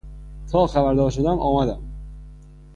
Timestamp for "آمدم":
1.39-1.81